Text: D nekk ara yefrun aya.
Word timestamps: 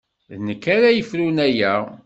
D 0.33 0.39
nekk 0.47 0.63
ara 0.75 0.89
yefrun 0.97 1.37
aya. 1.47 1.73